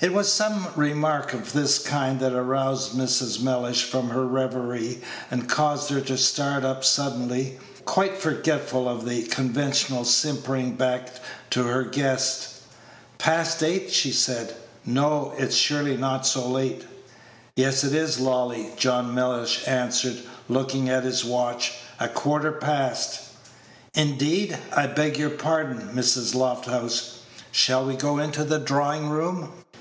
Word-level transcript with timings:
It 0.00 0.12
was 0.12 0.32
some 0.32 0.68
remark 0.76 1.32
of 1.32 1.52
this 1.52 1.80
kind 1.80 2.20
that 2.20 2.30
aroused 2.32 2.92
Mrs. 2.92 3.42
Mellish 3.42 3.82
from 3.82 4.10
her 4.10 4.24
reverie, 4.24 5.00
and 5.28 5.48
caused 5.48 5.90
her 5.90 6.00
to 6.02 6.16
start 6.16 6.64
up 6.64 6.84
suddenly, 6.84 7.58
quite 7.84 8.16
forgetful 8.16 8.88
of 8.88 9.04
the 9.04 9.24
conventional 9.24 10.04
simpering 10.04 10.76
beck 10.76 11.10
to 11.50 11.64
her 11.64 11.82
guest. 11.82 12.50
"Past 13.18 13.60
eight!" 13.60 13.92
she 13.92 14.12
said; 14.12 14.54
"no, 14.86 15.34
it's 15.36 15.56
surely 15.56 15.96
not 15.96 16.24
so 16.24 16.48
late?" 16.48 16.84
"Yes 17.56 17.82
it 17.82 17.92
is, 17.92 18.20
Lolly, 18.20 18.68
"John 18.76 19.12
Mellish 19.12 19.66
answered, 19.66 20.18
looking 20.48 20.88
at 20.88 21.02
his 21.02 21.24
watch, 21.24 21.72
"a 21.98 22.06
quarter 22.06 22.52
past." 22.52 23.18
"Indeed! 23.94 24.56
I 24.72 24.86
beg 24.86 25.18
your 25.18 25.30
pardon, 25.30 25.88
Mrs. 25.92 26.36
Lofthouse; 26.36 27.14
shall 27.50 27.84
we 27.84 27.96
go 27.96 28.18
into 28.18 28.44
the 28.44 28.60
drawing 28.60 29.08
room?" 29.10 29.50